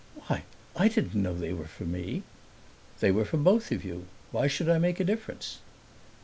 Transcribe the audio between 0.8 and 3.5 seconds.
didn't know they were for me!" "They were for